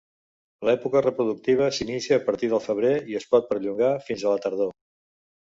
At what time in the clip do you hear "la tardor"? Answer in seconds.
4.35-4.75